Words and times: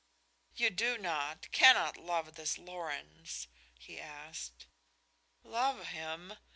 "You 0.55 0.71
do 0.71 0.97
not, 0.97 1.51
cannot 1.51 1.95
love 1.95 2.33
this 2.33 2.57
Lorenz?" 2.57 3.47
he 3.77 3.99
asked. 3.99 4.65
"Love 5.43 5.89
him!" 5.89 6.33